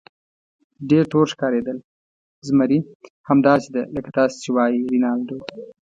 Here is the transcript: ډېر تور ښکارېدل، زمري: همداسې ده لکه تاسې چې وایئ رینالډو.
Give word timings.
ډېر 0.89 1.03
تور 1.11 1.25
ښکارېدل، 1.33 1.77
زمري: 2.47 2.77
همداسې 3.29 3.67
ده 3.75 3.81
لکه 3.95 4.09
تاسې 4.17 4.35
چې 4.43 4.49
وایئ 4.55 4.79
رینالډو. 4.93 5.37